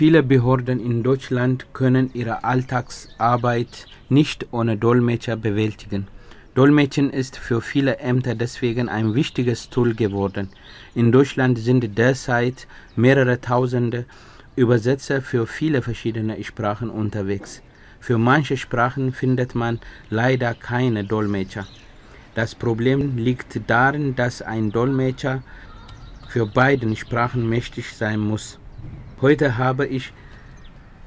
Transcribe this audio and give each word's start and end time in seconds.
Viele 0.00 0.22
Behörden 0.22 0.80
in 0.80 1.02
Deutschland 1.02 1.74
können 1.74 2.08
ihre 2.14 2.42
Alltagsarbeit 2.42 3.84
nicht 4.08 4.46
ohne 4.50 4.78
Dolmetscher 4.78 5.36
bewältigen. 5.36 6.08
Dolmetschen 6.54 7.10
ist 7.10 7.36
für 7.36 7.60
viele 7.60 7.98
Ämter 7.98 8.34
deswegen 8.34 8.88
ein 8.88 9.14
wichtiges 9.14 9.68
Tool 9.68 9.94
geworden. 9.94 10.48
In 10.94 11.12
Deutschland 11.12 11.58
sind 11.58 11.98
derzeit 11.98 12.66
mehrere 12.96 13.42
tausende 13.42 14.06
Übersetzer 14.56 15.20
für 15.20 15.46
viele 15.46 15.82
verschiedene 15.82 16.42
Sprachen 16.44 16.88
unterwegs. 16.88 17.60
Für 18.00 18.16
manche 18.16 18.56
Sprachen 18.56 19.12
findet 19.12 19.54
man 19.54 19.80
leider 20.08 20.54
keine 20.54 21.04
Dolmetscher. 21.04 21.66
Das 22.34 22.54
Problem 22.54 23.18
liegt 23.18 23.60
darin, 23.66 24.16
dass 24.16 24.40
ein 24.40 24.72
Dolmetscher 24.72 25.42
für 26.30 26.46
beiden 26.46 26.96
Sprachen 26.96 27.46
mächtig 27.46 27.92
sein 27.94 28.18
muss. 28.20 28.59
Heute 29.22 29.58
habe 29.58 29.86
ich 29.86 30.14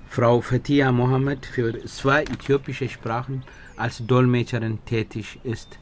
Frau 0.07 0.39
Fatia 0.39 0.91
Mohammed 0.91 1.47
für 1.47 1.83
zwei 1.85 2.21
äthiopische 2.21 2.87
Sprachen 2.87 3.41
als 3.75 4.05
Dolmetscherin 4.05 4.77
tätig 4.85 5.39
ist. 5.43 5.79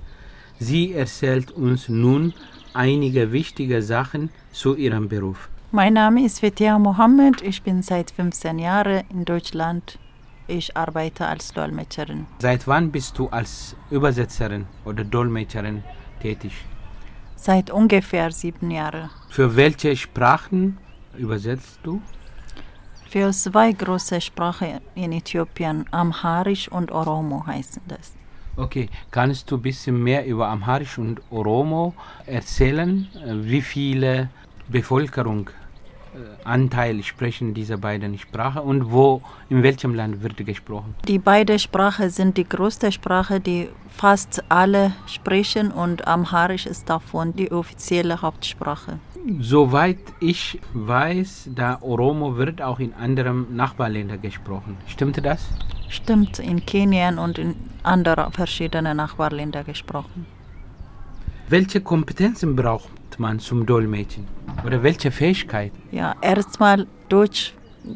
Sie 0.57 0.93
erzählt 0.93 1.51
uns 1.51 1.89
nun 1.89 2.33
einige 2.73 3.33
wichtige 3.33 3.81
Sachen 3.81 4.29
zu 4.53 4.77
ihrem 4.77 5.09
Beruf. 5.09 5.49
Mein 5.73 5.95
Name 5.95 6.23
ist 6.23 6.39
Fatia 6.39 6.79
Mohammed. 6.79 7.41
Ich 7.41 7.63
bin 7.63 7.81
seit 7.81 8.11
15 8.11 8.59
Jahren 8.59 9.03
in 9.09 9.25
Deutschland. 9.25 9.99
Ich 10.47 10.77
arbeite 10.77 11.25
als 11.25 11.51
Dolmetscherin. 11.51 12.27
Seit 12.39 12.65
wann 12.65 12.93
bist 12.93 13.17
du 13.19 13.27
als 13.27 13.75
Übersetzerin 13.89 14.67
oder 14.85 15.03
Dolmetscherin 15.03 15.83
tätig? 16.21 16.53
Seit 17.35 17.69
ungefähr 17.71 18.31
sieben 18.31 18.71
Jahren. 18.71 19.09
Für 19.29 19.57
welche 19.57 19.97
Sprachen 19.97 20.77
übersetzt 21.17 21.79
du? 21.83 22.01
Für 23.11 23.29
zwei 23.33 23.73
große 23.73 24.21
Sprachen 24.21 24.79
in 24.95 25.11
Äthiopien, 25.11 25.85
Amharisch 25.91 26.69
und 26.69 26.93
Oromo 26.93 27.45
heißen 27.45 27.81
das. 27.85 28.13
Okay, 28.55 28.87
kannst 29.11 29.51
du 29.51 29.57
ein 29.57 29.61
bisschen 29.61 30.01
mehr 30.01 30.25
über 30.25 30.47
Amharisch 30.47 30.97
und 30.97 31.21
Oromo 31.29 31.93
erzählen? 32.25 33.09
Wie 33.25 33.61
viele 33.61 34.29
Bevölkerung 34.69 35.49
äh, 35.49 35.60
Anteil 36.43 37.03
sprechen 37.03 37.53
diese 37.53 37.77
beiden 37.77 38.17
Sprachen 38.17 38.61
und 38.61 38.91
wo, 38.91 39.21
in 39.49 39.63
welchem 39.63 39.93
Land 39.95 40.21
wird 40.23 40.37
gesprochen? 40.45 40.95
Die 41.07 41.19
beiden 41.19 41.59
Sprachen 41.59 42.09
sind 42.09 42.37
die 42.37 42.47
größte 42.47 42.91
Sprache, 42.91 43.39
die 43.39 43.69
fast 43.89 44.43
alle 44.49 44.93
sprechen 45.05 45.71
und 45.71 46.07
Amharisch 46.07 46.65
ist 46.65 46.89
davon 46.89 47.33
die 47.35 47.51
offizielle 47.51 48.21
Hauptsprache. 48.21 48.99
Soweit 49.39 49.99
ich 50.19 50.59
weiß, 50.73 51.49
der 51.51 51.83
Oromo 51.83 52.37
wird 52.37 52.61
auch 52.61 52.79
in 52.79 52.93
anderen 52.95 53.55
Nachbarländern 53.55 54.21
gesprochen. 54.21 54.77
Stimmt 54.87 55.23
das? 55.23 55.47
Stimmt, 55.89 56.39
in 56.39 56.65
Kenia 56.65 57.09
und 57.23 57.37
in 57.37 57.55
anderen 57.83 58.31
verschiedenen 58.31 58.97
Nachbarländern 58.97 59.65
gesprochen. 59.65 60.25
Welche 61.49 61.81
Kompetenzen 61.81 62.55
braucht 62.55 63.19
man 63.19 63.39
zum 63.39 63.65
Dolmetschen? 63.65 64.25
Oder 64.65 64.83
welche 64.83 65.11
Fähigkeit? 65.11 65.71
Ja, 65.91 66.15
erstmal 66.21 66.87
Deutsch 67.09 67.53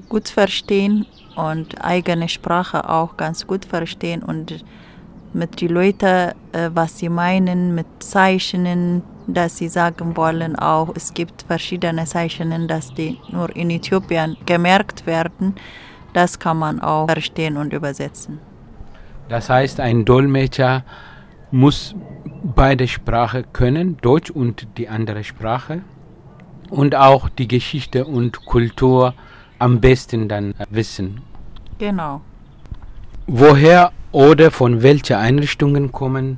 gut 0.10 0.30
verstehen 0.30 1.06
und 1.36 1.84
eigene 1.84 2.28
Sprache 2.30 2.90
auch 2.90 3.18
ganz 3.18 3.46
gut 3.46 3.66
verstehen 3.66 4.24
und 4.24 4.64
mit 5.34 5.60
den 5.60 5.70
Leuten, 5.70 6.32
äh, 6.54 6.70
was 6.74 6.98
sie 6.98 7.10
meinen, 7.10 7.76
mit 7.76 7.86
Zeichnen, 8.00 9.04
dass 9.28 9.58
sie 9.58 9.68
sagen 9.68 10.16
wollen 10.16 10.56
auch, 10.56 10.94
es 10.96 11.14
gibt 11.14 11.44
verschiedene 11.44 12.06
Zeichen, 12.06 12.68
dass 12.68 12.94
die 12.94 13.20
nur 13.32 13.54
in 13.56 13.70
Äthiopien 13.70 14.38
gemerkt 14.46 15.06
werden. 15.06 15.56
Das 16.14 16.40
kann 16.40 16.58
man 16.58 16.80
auch 16.80 17.08
verstehen 17.08 17.58
und 17.58 17.74
übersetzen. 17.74 18.40
Das 19.28 19.50
heißt, 19.50 19.80
ein 19.80 20.06
Dolmetscher 20.06 20.84
muss 21.52 21.96
beide 22.44 22.88
Sprachen 22.88 23.46
können, 23.52 23.98
Deutsch 24.02 24.30
und 24.30 24.68
die 24.78 24.88
andere 24.88 25.24
Sprache, 25.24 25.82
und 26.70 26.96
auch 26.96 27.30
die 27.30 27.48
Geschichte 27.48 28.06
und 28.06 28.46
Kultur 28.46 29.14
am 29.60 29.80
besten 29.80 30.28
dann 30.28 30.54
wissen. 30.70 31.22
Genau. 31.78 32.22
Woher 33.28 33.92
oder 34.12 34.52
von 34.52 34.82
welchen 34.82 35.16
Einrichtungen 35.16 35.92
kommen 35.92 36.38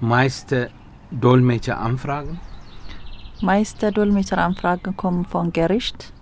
meiste 0.00 0.70
Dolmetscheranfragen? 1.10 2.38
Meiste 3.40 3.90
Dolmetscheranfragen 3.90 4.96
kommen 4.96 5.24
von 5.24 5.52
Gericht 5.52 6.12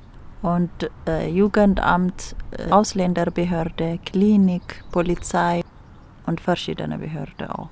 und 0.43 0.71
äh, 1.07 1.29
Jugendamt, 1.31 2.35
äh, 2.51 2.71
Ausländerbehörde, 2.71 3.99
Klinik, 4.05 4.85
Polizei 4.91 5.63
und 6.27 6.41
verschiedene 6.41 6.99
Behörden 6.99 7.51
auch. 7.51 7.69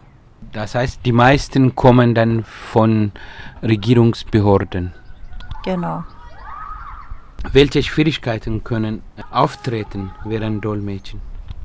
Das 0.53 0.75
heißt, 0.75 1.01
die 1.05 1.13
meisten 1.13 1.75
kommen 1.75 2.15
dann 2.15 2.45
von 2.45 3.13
Regierungsbehörden. 3.63 4.93
Genau. 5.65 6.05
Welche 7.53 7.83
Schwierigkeiten 7.83 8.63
können 8.63 9.03
auftreten 9.31 10.11
während 10.25 10.65
Dolmetschen? 10.65 11.21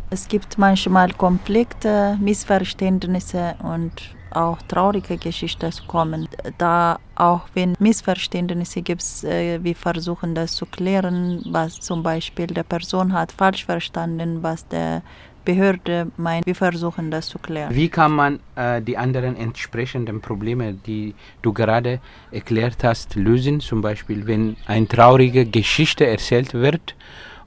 Es 0.10 0.28
gibt 0.28 0.58
manchmal 0.58 1.12
Konflikte, 1.14 2.18
Missverständnisse 2.22 3.56
und 3.62 3.92
auch 4.32 4.62
traurige 4.64 5.18
Geschichten 5.18 5.72
kommen. 5.88 6.28
Da 6.58 7.00
auch 7.16 7.42
wenn 7.54 7.76
Missverständnisse 7.80 8.82
gibt, 8.82 9.04
äh, 9.24 9.64
wir 9.64 9.76
versuchen 9.76 10.36
das 10.36 10.56
zu 10.56 10.66
klären, 10.66 11.42
was 11.50 11.80
zum 11.80 12.04
Beispiel 12.04 12.48
der 12.48 12.64
Person 12.64 13.14
hat 13.14 13.32
falsch 13.32 13.66
verstanden, 13.66 14.44
was 14.44 14.68
der 14.68 15.02
Behörde 15.46 16.12
meint. 16.18 16.46
Wir 16.46 16.56
versuchen 16.56 17.12
das 17.12 17.28
zu 17.28 17.40
klären. 17.40 17.74
Wie 17.74 17.90
kann 17.90 18.12
man 18.12 18.40
äh, 18.56 18.82
die 18.82 18.98
anderen 18.98 19.36
entsprechenden 19.38 20.20
Probleme, 20.22 20.74
die 20.74 21.14
du 21.42 21.54
gerade 21.54 22.00
erklärt 22.32 22.84
hast, 22.84 23.16
lösen? 23.16 23.60
Zum 23.60 23.82
Beispiel, 23.82 24.28
wenn 24.28 24.58
eine 24.66 24.88
traurige 24.88 25.46
Geschichte 25.46 26.06
erzählt 26.08 26.54
wird 26.54 26.96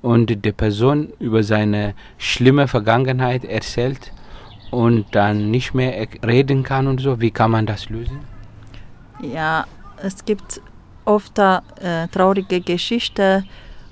und 0.00 0.44
die 0.44 0.52
Person 0.52 1.12
über 1.18 1.42
seine 1.42 1.94
schlimme 2.16 2.68
Vergangenheit 2.68 3.44
erzählt 3.44 4.12
und 4.70 5.06
dann 5.12 5.50
nicht 5.50 5.74
mehr 5.74 6.06
reden 6.24 6.62
kann 6.62 6.86
und 6.86 7.00
so. 7.00 7.20
Wie 7.20 7.30
kann 7.30 7.50
man 7.50 7.66
das 7.66 7.88
lösen? 7.88 8.20
Ja, 9.20 9.66
es 10.02 10.24
gibt 10.24 10.60
oft 11.04 11.38
äh, 11.38 11.60
traurige 12.12 12.60
Geschichten 12.60 13.44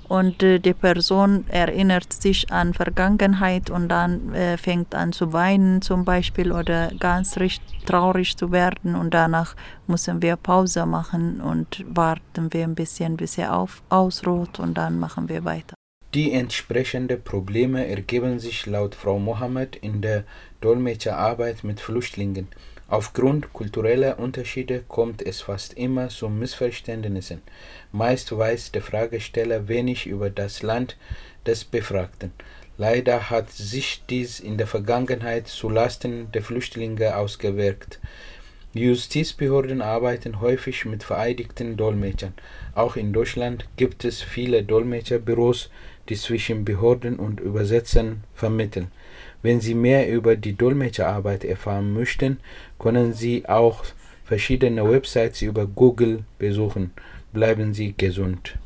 und 0.07 0.43
äh, 0.43 0.59
die 0.59 0.73
Person 0.73 1.45
erinnert 1.49 2.13
sich 2.13 2.51
an 2.51 2.73
Vergangenheit 2.73 3.69
und 3.69 3.89
dann 3.89 4.33
äh, 4.33 4.57
fängt 4.57 4.95
an 4.95 5.11
zu 5.11 5.33
weinen 5.33 5.81
zum 5.81 6.05
Beispiel 6.05 6.51
oder 6.51 6.91
ganz 6.99 7.37
traurig 7.85 8.37
zu 8.37 8.51
werden 8.51 8.95
und 8.95 9.13
danach 9.13 9.55
müssen 9.87 10.21
wir 10.21 10.35
Pause 10.35 10.85
machen 10.85 11.41
und 11.41 11.85
warten 11.87 12.53
wir 12.53 12.63
ein 12.63 12.75
bisschen, 12.75 13.17
bis 13.17 13.37
er 13.37 13.55
auf, 13.55 13.81
ausruht 13.89 14.59
und 14.59 14.77
dann 14.77 14.99
machen 14.99 15.29
wir 15.29 15.43
weiter. 15.45 15.75
Die 16.13 16.31
entsprechenden 16.31 17.21
Probleme 17.21 17.85
ergeben 17.85 18.39
sich 18.39 18.65
laut 18.65 18.95
Frau 18.95 19.19
Mohammed 19.19 19.75
in 19.75 20.01
der 20.01 20.23
Dolmetscherarbeit 20.61 21.63
mit 21.63 21.81
Flüchtlingen. 21.81 22.47
Aufgrund 22.89 23.51
kultureller 23.51 24.17
Unterschiede 24.17 24.81
kommt 24.87 25.21
es 25.21 25.41
fast 25.41 25.73
immer 25.73 26.07
zu 26.07 26.29
Missverständnissen. 26.29 27.41
Meist 27.91 28.35
weiß 28.35 28.71
der 28.71 28.81
Fragesteller 28.81 29.67
wenig 29.67 30.07
über 30.07 30.29
das 30.29 30.63
Land 30.63 30.95
des 31.45 31.65
Befragten. 31.65 32.31
Leider 32.77 33.29
hat 33.29 33.51
sich 33.51 34.03
dies 34.09 34.39
in 34.39 34.57
der 34.57 34.67
Vergangenheit 34.67 35.47
zulasten 35.47 36.31
der 36.31 36.43
Flüchtlinge 36.43 37.17
ausgewirkt. 37.17 37.99
Die 38.73 38.83
Justizbehörden 38.83 39.81
arbeiten 39.81 40.39
häufig 40.39 40.85
mit 40.85 41.03
vereidigten 41.03 41.75
Dolmetschern. 41.75 42.33
Auch 42.73 42.95
in 42.95 43.11
Deutschland 43.11 43.67
gibt 43.75 44.05
es 44.05 44.21
viele 44.21 44.63
Dolmetscherbüros, 44.63 45.71
die 46.07 46.15
zwischen 46.15 46.63
Behörden 46.63 47.17
und 47.17 47.41
Übersetzern 47.41 48.23
vermitteln. 48.33 48.91
Wenn 49.41 49.61
Sie 49.61 49.75
mehr 49.75 50.09
über 50.09 50.35
die 50.35 50.53
Dolmetscherarbeit 50.53 51.43
erfahren 51.43 51.93
möchten, 51.93 52.39
können 52.79 53.13
Sie 53.13 53.47
auch 53.47 53.85
verschiedene 54.25 54.89
Websites 54.89 55.41
über 55.41 55.65
Google 55.67 56.23
besuchen. 56.37 56.91
Bleiben 57.33 57.73
Sie 57.73 57.93
gesund. 57.95 58.57